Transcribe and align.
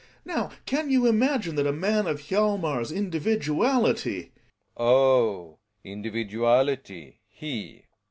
Now, 0.25 0.49
can 0.65 0.89
you 0.89 1.05
imagine 1.05 1.55
that 1.57 1.67
a 1.67 1.71
man 1.71 2.07
of 2.07 2.21
Hjalmar's 2.21 2.91
individuality 2.91 4.31
Relling. 4.75 4.79
Oh! 4.79 5.59
Individuality— 5.83 7.19
he! 7.27 7.83